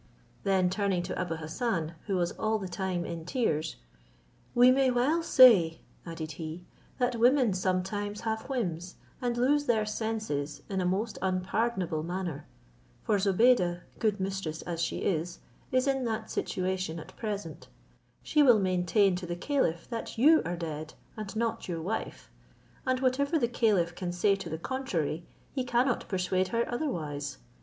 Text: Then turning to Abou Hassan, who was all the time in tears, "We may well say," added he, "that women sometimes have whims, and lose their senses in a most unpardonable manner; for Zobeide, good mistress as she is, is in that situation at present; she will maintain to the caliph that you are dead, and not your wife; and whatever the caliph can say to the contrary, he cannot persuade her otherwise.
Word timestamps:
Then 0.41 0.71
turning 0.71 1.03
to 1.03 1.21
Abou 1.21 1.35
Hassan, 1.35 1.93
who 2.07 2.15
was 2.15 2.31
all 2.31 2.57
the 2.57 2.67
time 2.67 3.05
in 3.05 3.23
tears, 3.23 3.75
"We 4.55 4.71
may 4.71 4.89
well 4.89 5.21
say," 5.21 5.81
added 6.07 6.31
he, 6.41 6.65
"that 6.97 7.17
women 7.17 7.53
sometimes 7.53 8.21
have 8.21 8.49
whims, 8.49 8.95
and 9.21 9.37
lose 9.37 9.67
their 9.67 9.85
senses 9.85 10.63
in 10.69 10.81
a 10.81 10.87
most 10.87 11.19
unpardonable 11.21 12.01
manner; 12.01 12.47
for 13.03 13.19
Zobeide, 13.19 13.81
good 13.99 14.19
mistress 14.19 14.63
as 14.63 14.81
she 14.81 15.03
is, 15.03 15.37
is 15.71 15.85
in 15.85 16.03
that 16.05 16.31
situation 16.31 16.99
at 16.99 17.15
present; 17.15 17.67
she 18.23 18.41
will 18.41 18.57
maintain 18.57 19.15
to 19.17 19.27
the 19.27 19.35
caliph 19.35 19.87
that 19.91 20.17
you 20.17 20.41
are 20.45 20.57
dead, 20.57 20.95
and 21.15 21.35
not 21.35 21.67
your 21.67 21.79
wife; 21.79 22.27
and 22.87 23.01
whatever 23.01 23.37
the 23.37 23.47
caliph 23.47 23.93
can 23.93 24.11
say 24.11 24.35
to 24.35 24.49
the 24.49 24.57
contrary, 24.57 25.27
he 25.53 25.63
cannot 25.63 26.07
persuade 26.07 26.47
her 26.47 26.65
otherwise. 26.73 27.37